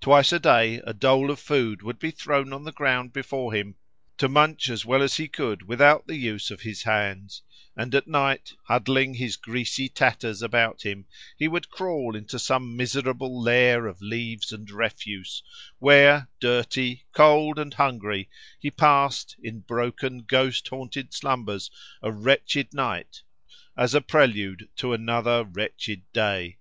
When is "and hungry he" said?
17.56-18.72